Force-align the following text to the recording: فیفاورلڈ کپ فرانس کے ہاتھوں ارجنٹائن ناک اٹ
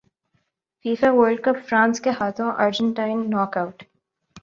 فیفاورلڈ 0.85 1.41
کپ 1.43 1.57
فرانس 1.67 2.01
کے 2.01 2.09
ہاتھوں 2.19 2.51
ارجنٹائن 2.57 3.29
ناک 3.29 3.57
اٹ 3.57 3.83